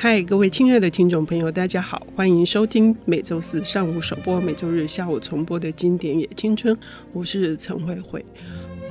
[0.00, 6.78] 嗨，各位亲爱的听众朋友，大家好，欢迎收听每周四上午首播、每周日下午重播的经典也青春，
[7.12, 8.24] 我是陈慧慧。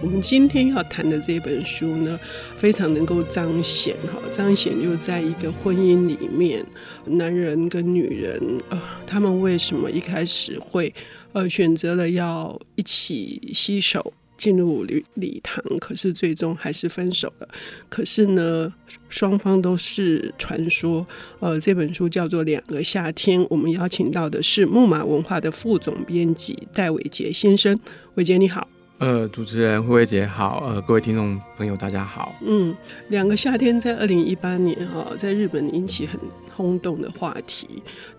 [0.02, 2.20] 我们今天要谈的这本书呢，
[2.58, 6.66] 非常能够彰显哈，彰显就在一个婚姻里面，
[7.06, 10.94] 男人跟女人呃，他们为什么一开始会
[11.32, 17.48] 呃选择了要一起携手进入礼礼堂，可是最终还是分手了。
[17.90, 18.74] 可是呢，
[19.10, 21.06] 双方都是传说。
[21.40, 27.78] 呃，这本书叫做《两个夏天》，我们邀请到的是木马文化的副总编辑戴伟杰先生。
[28.16, 28.68] 伟杰你好。
[29.00, 32.34] 呃，主持人慧慧姐好，呃，各位听众朋友大家好。
[32.42, 32.76] 嗯，
[33.10, 36.20] 两个夏天在二零一八年哈，在日本引起很
[36.56, 37.68] 轰动的话题，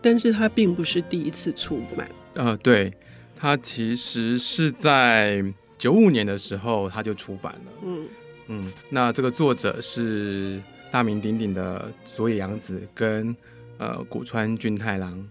[0.01, 2.09] 但是它并不是第一次出版。
[2.35, 2.93] 呃，对，
[3.35, 5.43] 它其实是在
[5.79, 7.73] 九五年的时候他就出版了。
[7.85, 8.07] 嗯
[8.49, 13.35] 嗯，那这个作者是大名鼎鼎的佐野洋子跟
[13.79, 15.29] 呃古川俊太郎。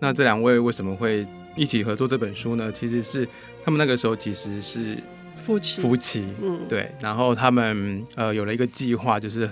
[0.00, 2.70] 那这两位为什么会一起合作这本书呢？
[2.70, 3.28] 其实是。
[3.66, 5.02] 他们那个时候其实是
[5.36, 6.94] 夫妻，夫妻，嗯，对。
[7.00, 9.50] 然后他们呃有了一个计划，就是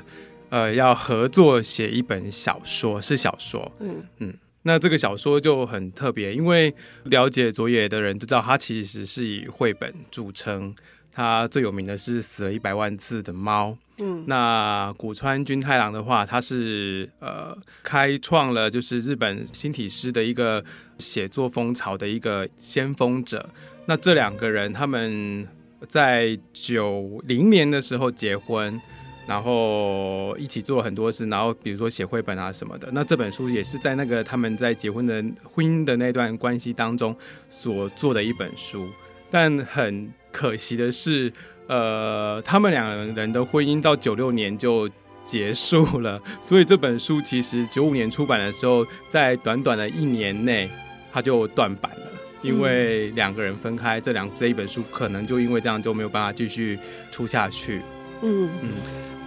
[0.50, 4.34] 呃要合作写一本小说，是小说，嗯嗯。
[4.62, 6.74] 那这个小说就很特别，因为
[7.04, 10.74] 了解佐野的人都知道，他其实是以绘本著称。
[11.14, 14.24] 他最有名的是《死了一百万次的猫》，嗯。
[14.26, 20.64] 那古川君太郎的话，他是呃开创了就是日本新体诗的一个
[20.98, 23.50] 写作风潮的一个先锋者。
[23.84, 25.46] 那这两个人他们
[25.86, 28.80] 在九零年的时候结婚，
[29.26, 32.88] 然后一起做了很多事，然后比如说写绘本啊什么的。
[32.92, 37.14] 那这本书也是在那个他们在结婚的婚姻的那段关系当中
[37.48, 38.88] 所做的一本书。
[39.30, 41.32] 但很可惜的是，
[41.66, 44.88] 呃，他们两个人的婚姻到九六年就
[45.24, 50.68] 结束了，所以这本书其实九五年出版的时候，在短短的一年内
[51.12, 52.06] 它就断版了。
[52.42, 56.76] 因为两个人分开，这两这一本书可能就因为这样就没有办法继续
[57.12, 57.80] 出下去。
[58.20, 58.70] 嗯嗯，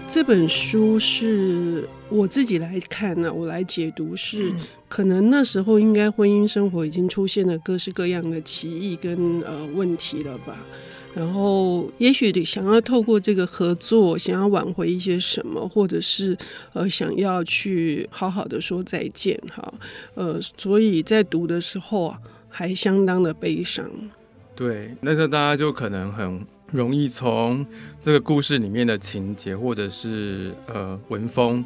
[0.07, 4.53] 这本书是我自己来看呢、啊，我来解读是，
[4.87, 10.55] 可能那时候应该婚姻生活已经出现了各式各样的歧义跟呃问题了吧。
[11.13, 16.37] 然后也许得想要透过这个合作，想要挽回一些什么，或者是
[16.73, 19.73] 呃想要去好好的说再见哈。
[20.13, 22.19] 呃，所以在读的时候啊。
[22.57, 23.85] 还相当的悲伤，
[24.55, 27.65] 对，那这大家就可能很容易从
[28.01, 31.63] 这个故事里面的情节或者是呃文风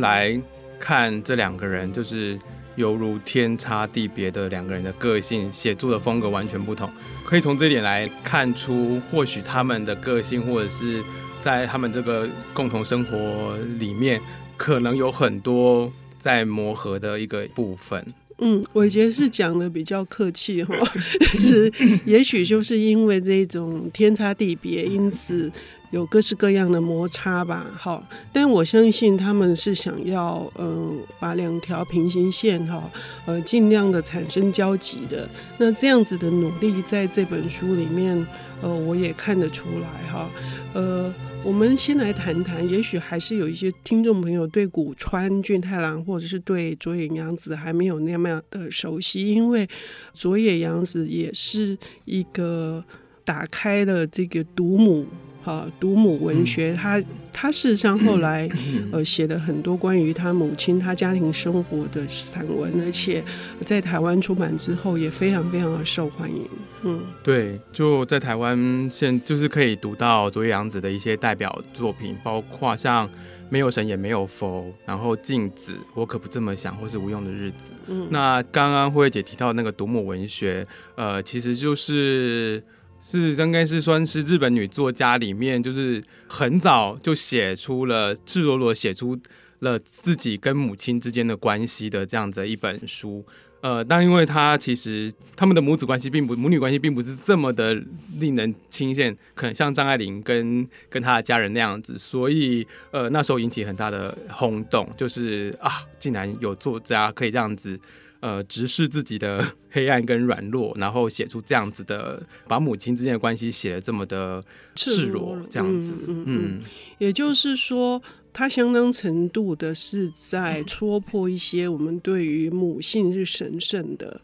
[0.00, 0.40] 来
[0.78, 2.38] 看这两个人，就是
[2.76, 6.90] 犹如天差地别的两个人的个性，写作的风格完全不同。
[7.24, 11.02] 可以从这一点来看出，或许他们的个性或者是
[11.40, 14.20] 在他们这个共同生活里面，
[14.56, 18.04] 可能有很多在磨合的一个部分。
[18.44, 20.74] 嗯，我觉得是讲的比较客气哈，
[21.20, 21.72] 就是
[22.04, 25.48] 也许就是因为这种天差地别，因此
[25.92, 27.64] 有各式各样的摩擦吧。
[27.76, 32.90] 好，但我相信他们是想要嗯、把两条平行线哈，
[33.26, 35.28] 呃，尽量的产生交集的。
[35.58, 38.26] 那这样子的努力，在这本书里面，
[38.60, 40.28] 呃，我也看得出来哈，
[40.74, 41.14] 呃。
[41.44, 49.68] 我们先来谈谈，也许还是有一些听众朋友对古川俊太郎或者是对佐野洋子还没有那么的熟悉，因为
[50.14, 52.84] 佐野洋子也是一个
[53.24, 55.04] 打开了这个独母。
[55.44, 58.48] 好，独母文学，他他事实上后来
[58.92, 63.20] 呃写了很多关于他母亲、他家庭生活的散文，而且
[63.66, 66.48] 在台湾出版之后也非常非常的受欢迎。
[66.84, 73.08] 嗯，对，就在台湾现就是可以读到佐野洋子的一些代表作品，包括像
[73.48, 77.70] 《没有神也没有佛》，然后《镜子》，我可不这么想，或是《无用的日子》。
[77.88, 80.64] 嗯，那刚刚慧慧姐提到那个独母文学，
[80.94, 82.62] 呃，其实就是。
[83.04, 89.18] 是应该是算是日本女作家里面，就是很早就写出了赤裸裸写出
[89.58, 93.24] 了自己跟母亲之间的关系的这样子一本书。
[93.60, 97.74] 呃，但因为她其实他们的母子关系并不母女关系并不是这么的
[98.18, 107.78] 令人钦羡，可能像张爱玲跟跟她的家人那样子，所以呃那时候引起很大的轰动，就是啊，竟然有作家可以这样子。
[108.22, 114.42] 呃，直视自己的 黑暗跟软弱，然后写出这样子的，把母亲之间的关系写的这么的
[114.76, 115.92] 赤裸，这样子。
[116.06, 116.60] 嗯，
[116.98, 118.00] 也就是说，
[118.32, 124.20] 他相当程度的是在戳破一些我们对于母性是神圣的，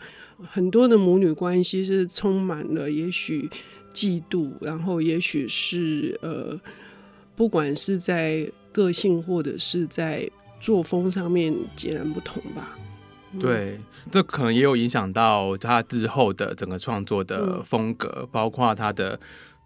[0.48, 3.50] 很多的母女关系是充满了也许
[3.92, 6.60] 嫉妒，然后也许是呃，
[7.34, 10.30] 不管是在个性或者是在。
[10.60, 12.76] 作风上面截然不同吧？
[13.38, 13.80] 对，
[14.10, 19.18] 这可能也有影响到他之后的整个创作的风格，嗯、包括他的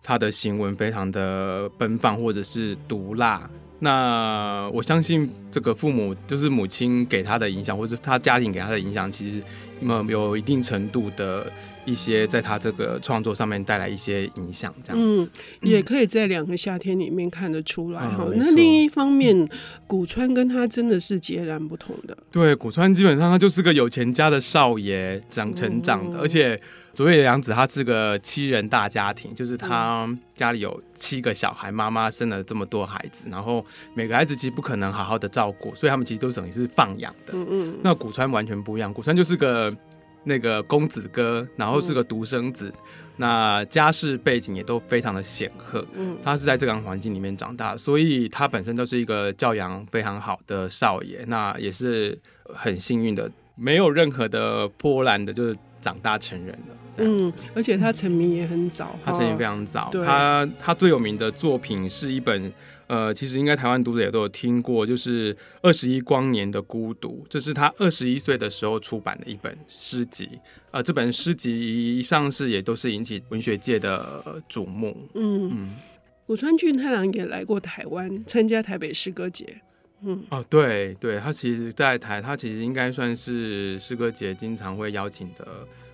[0.03, 3.49] 他的行文非常的奔放，或者是毒辣。
[3.79, 9.43] 那我相信这个父母就是母亲给他的影响，或是他家庭给他的影响，其实
[9.81, 11.47] 有有一定程度的。
[11.85, 15.31] 一些在他这个创作上面带来一些影响，这样子，
[15.63, 18.25] 嗯，也可以在两个夏天里面看得出来哈。
[18.27, 19.49] 嗯、那另一方面，
[19.87, 22.17] 古川跟他真的是截然不同的。
[22.31, 26.61] 对，古川基本上他就是个有钱家的少爷长成长的，嗯、而且
[26.95, 33.65] 佐野洋子他是个七人大家庭，就是他家里有七个小孩，妈妈生了这么多孩子，然后
[33.95, 37.33] 每个孩子其实不可能好好的照顾，所以他们其实都等于是放养的。
[37.33, 37.75] 嗯嗯。
[37.83, 39.75] 那古川完全不一样，古川就是个。
[40.25, 42.81] 那个公子哥，然后是个独生子，嗯、
[43.17, 45.85] 那家世背景也都非常的显赫。
[45.95, 51.25] 嗯，他是在这个环境里面长大，所以他本身就是一个教养非常好的少爷。
[51.27, 52.19] 那也是
[52.55, 56.77] 很幸运的，没有任何的波澜的，就是长大成人了。
[56.97, 59.91] 嗯，而且他成名也很早，他成名非常早。
[59.93, 62.51] 对他他最有名的作品是一本。
[62.89, 70.29] 呃，其实应该台湾读者也都有听过，就是二十一光年的孤独，这是他二十一岁的时候出版的一本诗集。
[70.73, 74.95] 呃，这本诗集一上市，也都是引起文学界的瞩目。
[75.15, 75.75] 嗯嗯，
[76.27, 79.63] 古川俊太郎也来过台湾参加台北诗歌节。
[80.05, 85.47] 嗯，哦，对对，他其实，在台他其实应该算是诗歌节经常会邀请的。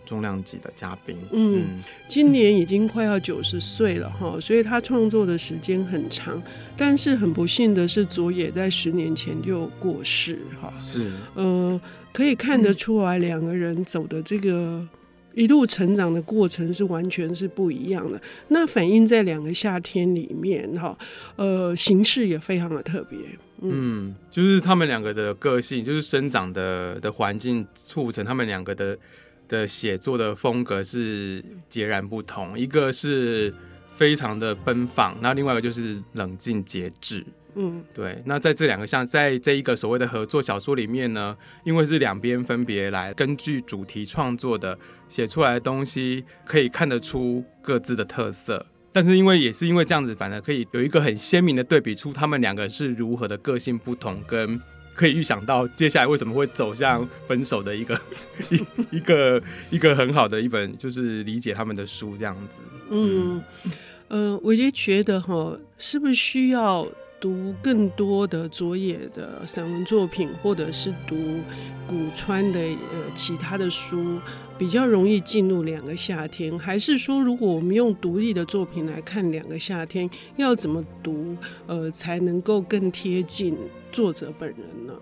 [0.08, 6.42] 重量级的嘉宾，嗯，嗯，今年已经快要九十岁了哈，所以他创作的时间很长，
[6.78, 11.78] 但是很不幸的是，佐野在十年前就过世哈，是，呃，
[12.10, 14.88] 可以看得出来两个人走的这个
[15.34, 18.18] 一路成长的过程是完全是不一样的，
[18.48, 20.96] 那反映在两个夏天里面哈，
[21.36, 23.18] 呃，形式也非常的特别，
[23.62, 23.70] 嗯，
[24.10, 28.98] 嗯，就是他们两个的个性，就是生长的的环境促成他们两个的。
[29.48, 33.50] 的写作的风格是截然不同，一个是
[33.96, 37.24] 非常的奔放，那另外一个就是冷静节制。
[37.54, 38.22] 嗯，对。
[38.26, 41.34] 那在这两个像在这一个所谓的合作小说里面呢，
[41.64, 44.78] 因为是两边分别来根据主题创作的，
[45.08, 54.60] 写出来的东西可以看得出各自的特色，但是因为也是因为这样子，反而可以有一个很鲜明的对比出他们两个是如何的个性不同跟。
[54.94, 57.94] 可以预想到接下来为什么会走向分手的一个
[58.50, 58.56] 一
[58.96, 59.40] 一个
[59.70, 62.60] 一个很好的一本就是理解他们的书这样子。
[62.90, 63.40] 嗯，
[64.08, 66.84] 呃，我就觉得哈，是不是需要
[67.20, 71.16] 读更多的佐野的散文作品，或者是读
[71.86, 74.20] 古川的呃其他的书，
[74.56, 76.58] 比较容易进入两个夏天？
[76.58, 81.36] 还是说，如果我们用独立的作品来看两个夏天，要怎么读
[81.66, 83.56] 呃才能够更贴近？
[83.90, 84.92] 作者本人呢？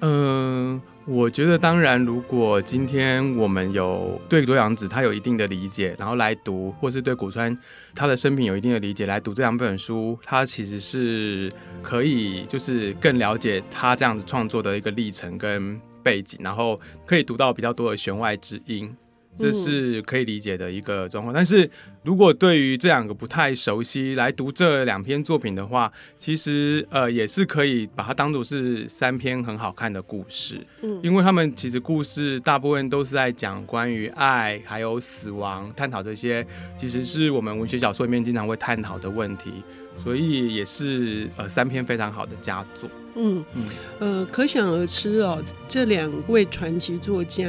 [0.00, 7.56] 嗯、我觉得当然，如果今天我们有对多阳子他有一定的理解，然后来读，或是对古川
[7.94, 11.50] 他的生平有一定的理解来读这两本书，他其实是
[11.82, 18.94] 可以就是更了解他这样子创作的一个历程跟背景，然后可以读到比较多的弦外之音。
[19.36, 21.68] 这是可以理解的一个状况，但是
[22.02, 39.50] 如果对于这两个不太熟悉来读这两篇作品的话，其实呃也是可以把它当做是三篇很好看的故事，嗯，因为他们其实故事大部分都是在讲关于爱还有死亡，探讨这些其实是我们文学小说里面经常会探讨的问题，
[39.96, 43.68] 所以也是呃三篇非常好的佳作，嗯嗯，
[43.98, 47.46] 呃可想而知哦，这两位传奇作家。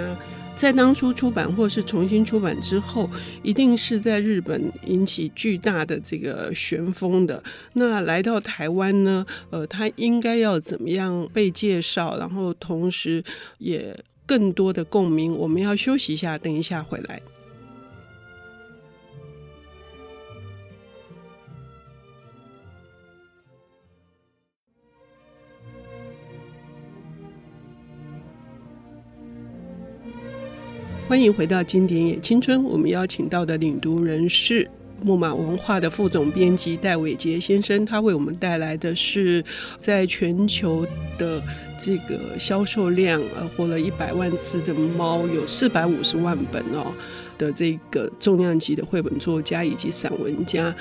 [0.56, 3.10] 在当初出版或是重新出版之后，
[3.42, 7.44] 一定是在日本引起巨大的这个旋风的。
[7.74, 9.26] 那来到台湾呢？
[9.50, 12.18] 呃，他应该要怎么样被介绍？
[12.18, 13.22] 然后同时
[13.58, 15.36] 也更多的共鸣。
[15.36, 17.20] 我们要休息一下，等一下回来。
[31.06, 34.68] 欢迎回到《经典也青春》，我们邀请到的领读人是
[35.02, 39.44] 木马文化的副总编辑戴伟杰先生，他为我们带来的是
[39.78, 41.44] 在全球的
[41.78, 46.92] 这个销售量呃活了一百万次的猫，有四百五十万本哦
[47.38, 50.74] 的这个重量级的绘本作家以及散文家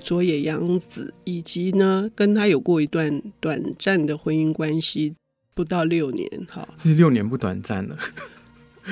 [0.00, 5.14] 佐野洋子，以及呢跟他有过一段短暂的婚姻关系，
[5.54, 7.96] 不到六年哈，其实六年不短暂了。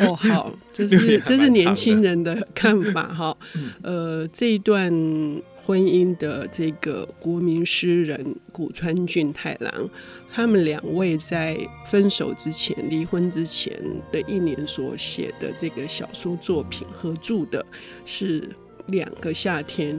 [0.00, 3.36] 哦，好， 这是这是年轻人的看法哈。
[3.82, 4.90] 呃，这一段
[5.56, 9.88] 婚姻的这个国民诗人谷川俊太郎，
[10.32, 13.72] 他们两位在分手之前、离婚之前
[14.12, 17.64] 的一年所写的这个小说作品合著的
[18.04, 18.40] 是
[18.88, 19.96] 《两个夏天》。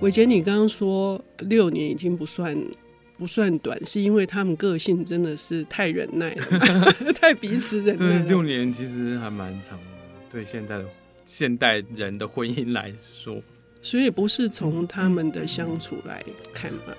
[0.00, 2.56] 伟杰，你刚刚说六年已经不算。
[3.18, 8.18] 不算短，是因为他们个性真的是太忍耐了， 太彼此忍耐了。
[8.20, 9.84] 对，六年其实还蛮长的，
[10.30, 10.84] 对现在的
[11.24, 13.42] 现代人的婚姻来说。
[13.80, 16.94] 所以不是从他们的相处来看吗？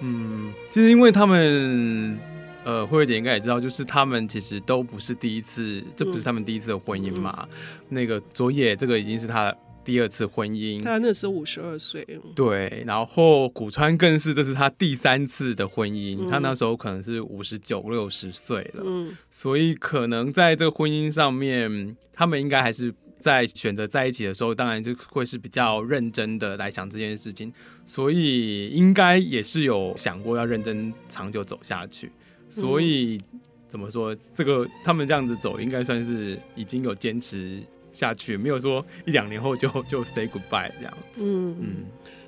[0.00, 2.18] 嗯，其实因为他们，
[2.64, 7.46] 呃，慧慧姐应该也知道，就是他们其实都不是第一次，这不是他们第一次的婚姻嘛。
[7.50, 7.56] 嗯、
[7.90, 9.54] 那个佐野，这个已经是他。
[9.84, 12.06] 第二次婚姻，他那时候五十二岁。
[12.34, 18.82] 对，然后古川更是这是他第三次的婚姻，嗯、他那时候可能是五十九六十岁了。
[18.84, 27.52] 嗯，所以可能在这个婚姻上面，他们应该还是在选择在一起的时候，当然就会是比较认真的来想这件事情，
[27.86, 32.12] 所以应该也是有想过要认真长久走下去。
[32.48, 37.62] 所以、嗯、怎么说，这个他们这样子走，应该算是已经有坚持。
[37.92, 40.92] 下去没有说一两年后就 就 say goodbye 这样。
[41.14, 41.56] 子，嗯。
[41.60, 41.66] 嗯，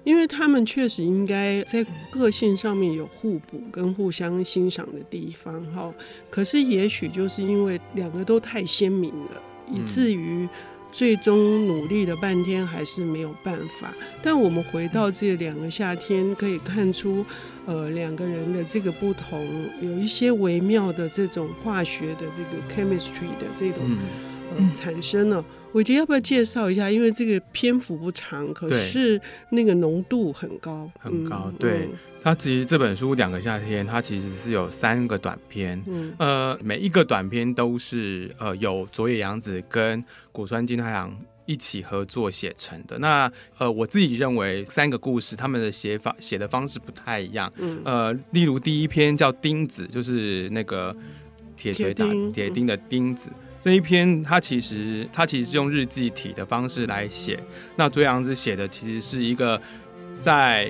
[0.04, 5.94] 因为他们确实应该在个性上面有互补跟互相欣赏的地方哈，
[6.28, 9.42] 可是也许就是因为两个都太鲜明了，
[9.72, 10.48] 以至于
[10.90, 13.94] 最终努力了半天还是没有办法。
[14.20, 17.24] 但我们回到这两个夏天，可以看出
[17.64, 19.48] 呃两个人的这个不同，
[19.80, 23.82] 有一些微妙的这种化学的这个 chemistry 的这种。
[24.74, 26.90] 产生了，伟杰要不要介绍一下？
[26.90, 31.44] 因为这个篇幅不长，可是那个浓度很高，很高。
[31.46, 31.88] 嗯、对，
[32.22, 41.16] 它其实这本书《两个夏天》，它其实是有三个短篇，嗯、呃，每一个短篇都是呃有佐野洋子跟谷川金太郎
[41.46, 42.98] 一起合作写成的。
[42.98, 50.94] 那呃，我自己认为三个故事他们的写法写的方式不太一样，嗯、呃，例如第一篇叫钉子，就是那个
[51.56, 53.28] 铁锤打铁钉的钉子。
[53.62, 57.38] 这一篇，他其实他其实是用日记体的方式来写。
[57.76, 59.60] 那佐野洋子写的其实是一个
[60.18, 60.68] 在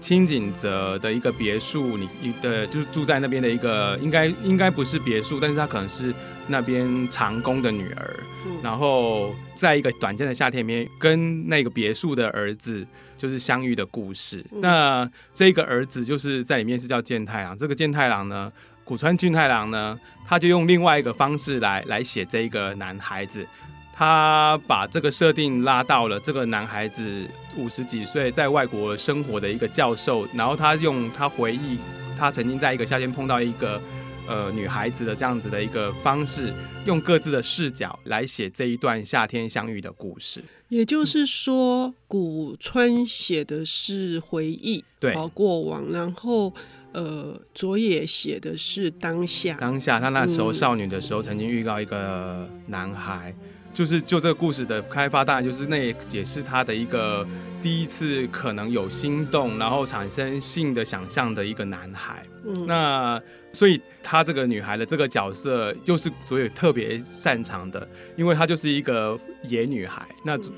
[0.00, 6.12] 轻井泽的一个别墅你，一的就是住在那边的一个，应该应该不是别墅，但是他可能是
[6.48, 8.16] 那边长工的女儿。
[8.60, 12.84] 然后在一个短暂的夏天里面，跟那个别墅的儿子
[13.16, 14.44] 就是相遇的故事。
[14.50, 17.56] 那这个儿子就是在里面是叫健太郎。
[17.56, 18.50] 这个健太郎呢，
[18.84, 23.46] 谷川俊太郎呢，他就用另外一个方式来来写这一个男孩子，
[23.94, 31.78] 他把这个设定拉到了这个男孩子五十几岁在外国生活的一个教授，然后他用他回忆
[32.18, 33.80] 他曾经在一个夏天碰到一个
[34.26, 36.52] 呃女孩子的这样子的一个方式，
[36.84, 40.42] 用各自的视角来写这一段夏天相遇的故事。
[40.68, 46.52] 也就是说，古川写的是回忆，对，过往，然后。
[46.92, 57.26] 呃，佐野写的是当下，当下他那时候少女的时候，曾经遇到一个男孩，嗯、就是就这个故事的开发，当然就是那也是他的一个
[57.62, 62.22] 第一次可能有心动，然后产生性的想象的一个男孩。
[62.44, 63.20] 嗯，那
[63.52, 70.06] 所以他这个女孩的这个角色，又是佐野特别擅长的，因为她就是一个野女孩。
[70.24, 70.36] 那。
[70.36, 70.52] 嗯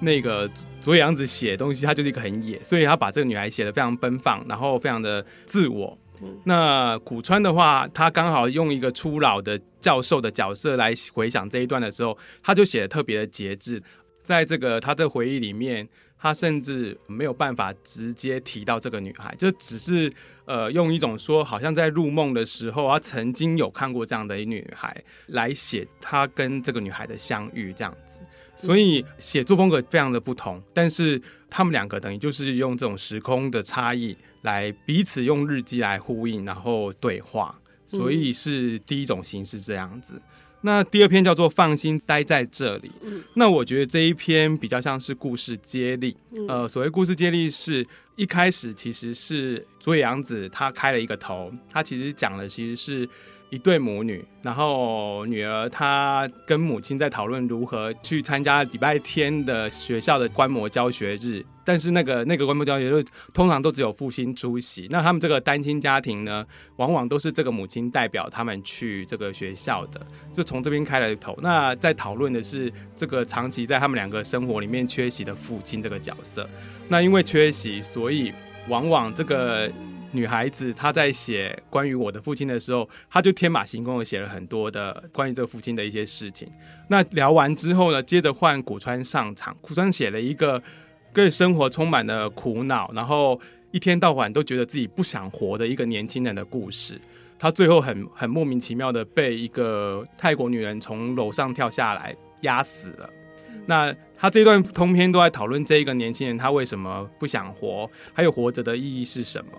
[0.00, 5.96] 那个佐野洋子写东西，他就是一个很野，所以他把这个女孩写的非常奔放，然后非常的自我。
[6.44, 13.82] 那古川的话，他刚好用一个初老的教授的角色来回想这一段的时候，他就写的特别的节制。
[14.22, 15.88] 在这个他这回忆里面，
[16.18, 20.12] 他甚至没有办法直接提到这个女孩，就只是
[20.44, 24.94] 呃用一种说，好像在入梦的时候，他曾经有看过这样的一女孩
[25.28, 28.20] 来写他跟这个女孩的相遇这样子。
[28.60, 40.20] 所以写作风格非常的不同，但是他们两个等于就是用这种时空的差异来彼此用日记来呼应，然后对话，所以是第一种形式这样子。
[40.60, 42.92] 那第二篇叫做放心待在这里，
[43.34, 46.14] 那我觉得这一篇比较像是故事接力。
[46.46, 47.86] 呃，所谓故事接力是
[48.16, 53.08] 一开始其实是佐野洋子她开了一个头，她其实讲的其实是。
[53.50, 63.04] 一对母女，然后女儿她跟母亲在讨论如何去参加礼拜天的学校的观摩教学日，但是那个那个观摩教学日
[63.34, 64.86] 通常都只有父亲出席。
[64.90, 70.00] 那他们这个单亲家庭呢，往往都是这个母亲代表他们去这个学校的，
[70.32, 71.36] 就从这边开了头。
[71.42, 76.48] 那在讨论的是这个长期在他们两个生活里面缺席的父亲这个角色。
[76.86, 78.32] 那因为缺席，所以
[78.68, 79.68] 往往这个。
[80.12, 86.48] 女孩子她在写关于我的父亲的时候，她就天马行空的写了很多的关于这个父亲的一些事情。
[86.88, 90.62] 那聊完之后呢，接着换古川上场，古川写了一个
[91.12, 93.40] 对生活充满了苦恼，然后
[93.70, 97.00] 一天到晚都觉得自己不想活的一个年轻人的故事。
[97.38, 103.08] 他最后很很莫名其妙的被一个泰国女人从楼上跳下来压死了。
[103.66, 109.52] 那他这段通篇都在讨论这一个年轻人他为什么不想活，还有活着的意义是什么？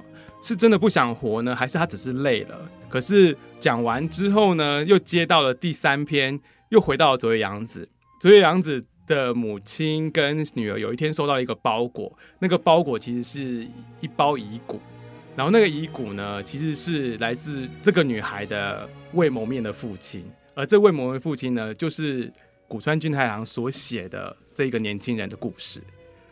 [0.43, 2.69] 是真的不想活呢，还是他只是累了？
[2.87, 6.39] 可是讲完之后呢，又接到了第三篇，
[6.69, 7.89] 又回到了佐野洋子。
[8.19, 13.67] 佐野洋子的母亲跟女儿有一天收到一个包裹，那个包裹其实是
[13.99, 14.79] 一包遗骨。
[15.35, 22.31] 然后那个遗骨呢，其实是来自这个女孩的未谋面的父亲，而这未谋面父亲呢，就是
[22.67, 25.81] 古川俊太郎所写的这个年轻人的故事，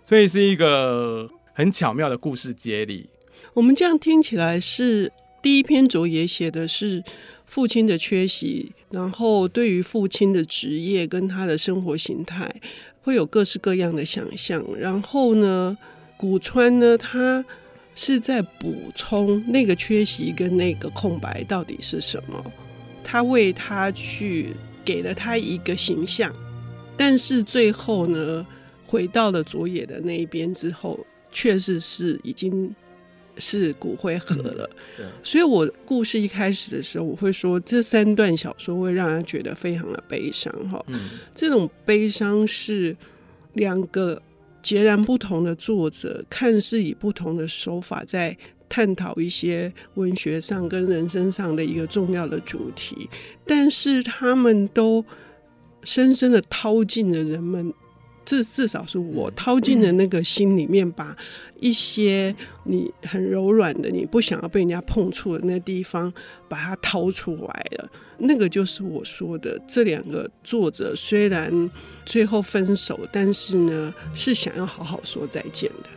[0.04, 3.10] 所以是一个很巧妙的故事接力。
[3.54, 5.12] 我们这样听起来是
[5.42, 7.04] 第一篇佐野写的是
[7.46, 12.54] 父亲的缺席，然后对于父亲的职业跟他的生活形态
[13.02, 15.78] 会有各式各样的想象，然后呢，
[16.18, 17.46] 古川呢他。
[17.96, 22.42] 是在补充那个缺席跟那个空白到底是什么？
[23.04, 24.54] 他为他去
[24.86, 26.34] 给了他一个形象，
[27.00, 28.46] 但是最后呢，
[28.86, 31.00] 回到了佐野的那一边之后，
[31.32, 32.76] 确实是已经
[33.38, 34.70] 是骨灰盒了。
[35.00, 40.84] 嗯、所以我故事一开始的时候，我会说这三段小说会让人觉得非常的悲伤哈。
[40.88, 42.94] 嗯、这种悲伤是
[43.54, 44.22] 两个。
[44.62, 48.38] 截然不同的作者，看似以不同的手法在
[48.68, 53.10] 探讨一些文学上跟人生上的一个重要的主题，
[53.48, 55.04] 但是他们都
[55.90, 57.74] 深深的掏进了人们。
[58.26, 61.18] 至至少是我掏进了那个心里面，把
[61.60, 66.14] 一些你很柔软的、你不想要被人家碰触的那地方，
[66.48, 67.90] 把它掏出来了。
[68.20, 71.72] 那个就是我说的，这两个作者虽然
[72.06, 75.90] 最后分手，但是呢，是想要好好说再见的。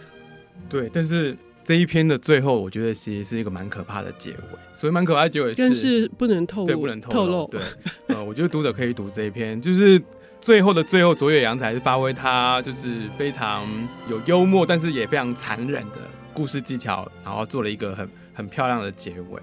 [0.70, 7.46] 对，但是这一篇的最后，我觉得其实是一个蛮可怕的结尾，所以蛮可怕的结尾是，但是不能透露，对，不能透露。
[7.48, 7.60] 对，
[8.08, 10.02] 呃，我觉得读者可以读这一篇， 就是。
[10.42, 13.64] 最后的最后，佐野洋子还是发挥他就是非常
[14.10, 15.98] 有幽默，但是也非常残忍的
[16.34, 19.40] 故事技巧，然后做了一个很很漂亮的结尾。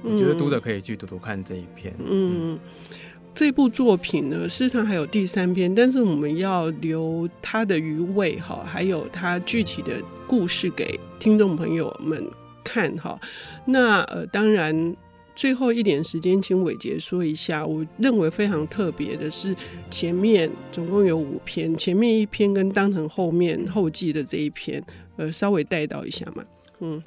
[0.00, 1.92] 我觉得读者可以去读读看这一篇。
[1.98, 2.58] 嗯，嗯，
[3.34, 12.24] 这部作品呢，事实上还有第三篇，但是我们要留它的余味哈，还有它具体的故事给听众朋友们
[12.62, 13.18] 看哈。
[13.64, 14.94] 那呃，当然。
[15.38, 17.64] 最后一点时间，请伟杰说一下。
[17.64, 19.54] 我认为非常特别的是，
[19.88, 24.82] 前面总共有五篇，前面一篇跟当成后面后记的这一篇，
[25.16, 26.44] 呃，稍微带到一下嘛。
[26.80, 27.00] 嗯，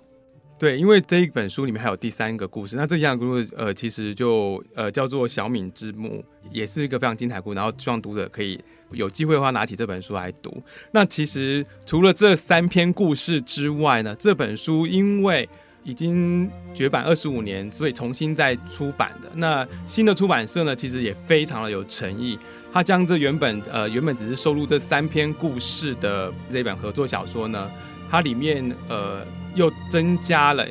[0.61, 7.55] 对，因为这一本书里面还有第三个故事，那这样的故事，呃，其实就呃叫做小敏之墓，也是一个非常精彩的故事。
[7.55, 10.61] 然后希望读者可以有机会的话拿起这本书来读。
[10.91, 15.49] 那其实除了这三篇故事之外呢，这本书因为
[15.83, 19.31] 已经绝版二十五年，所以重新再出版的。
[19.33, 22.37] 那新的出版社呢，其实也非常的有诚意。
[22.71, 27.67] 他将这原本呃原本只是收录这三篇故事的这本合作小说呢，
[28.11, 30.67] 它里面呃又增加了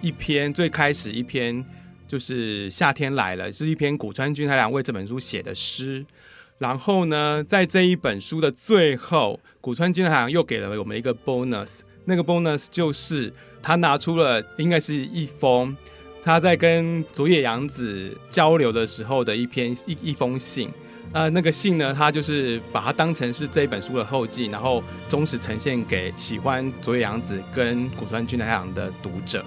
[0.00, 1.64] 一篇，最开始一篇
[2.06, 6.04] 就是夏天来了，是一篇古川俊太郎为这本书写的诗。
[6.58, 11.80] 然后呢，在这一本书的最后，古川俊太郎又给了我们一个 bonus。
[12.04, 15.76] 那个 bonus 就是他拿出了应该是一封
[16.24, 20.70] 他在跟佐野洋子交流的时候的一篇一一封信，
[21.12, 29.44] 呃，那个信呢，他就是把它当成是这一本书的后记，然后忠实呈现给喜欢佐野洋子跟古川俊太郎的读者。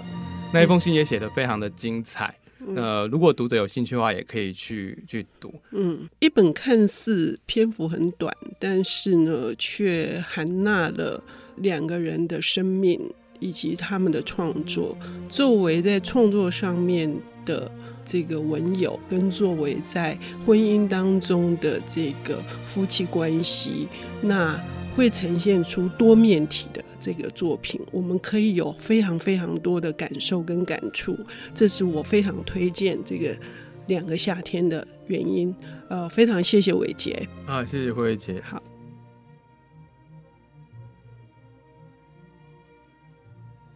[0.54, 2.32] 那一封信也写得非常的精彩，
[2.76, 5.52] 呃，如果读者有兴趣的话，也可以去去读。
[5.72, 11.24] 嗯，一本看似篇幅很短，但是呢，却含纳了。
[11.60, 13.02] 两个人的生命
[13.40, 14.98] 以及他们的创作，
[15.30, 17.14] 作为在创作上面
[17.46, 17.72] 的
[18.06, 23.88] 这个文友，跟作为在婚姻当中的这个夫妻关系，
[24.22, 24.60] 那
[24.96, 31.18] 会呈现出多面体的这个作品，我们可以有非常非常多的感受跟感触，
[31.54, 33.38] 这是我非常推荐这个
[33.88, 35.54] 两个夏天的原因。
[35.90, 38.62] 呃，非常谢谢伟杰啊，谢谢慧慧姐，好。